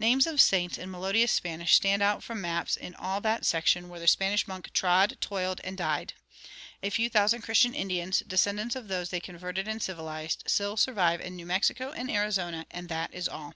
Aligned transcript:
Names 0.00 0.26
of 0.26 0.40
saints 0.40 0.76
in 0.76 0.90
melodious 0.90 1.30
Spanish 1.30 1.76
stand 1.76 2.02
out 2.02 2.24
from 2.24 2.40
maps 2.40 2.76
in 2.76 2.96
all 2.96 3.20
that 3.20 3.46
section 3.46 3.88
where 3.88 4.00
the 4.00 4.08
Spanish 4.08 4.48
monk 4.48 4.72
trod, 4.72 5.16
toiled, 5.20 5.60
and 5.62 5.78
died. 5.78 6.14
A 6.82 6.90
few 6.90 7.08
thousand 7.08 7.42
Christian 7.42 7.74
Indians, 7.76 8.24
descendants 8.26 8.74
of 8.74 8.88
those 8.88 9.10
they 9.10 9.20
converted 9.20 9.68
and 9.68 9.80
civilized, 9.80 10.42
still 10.48 10.76
survive 10.76 11.20
in 11.20 11.36
New 11.36 11.46
Mexico 11.46 11.92
and 11.92 12.10
Arizona, 12.10 12.66
and 12.72 12.88
that 12.88 13.14
is 13.14 13.28
all." 13.28 13.54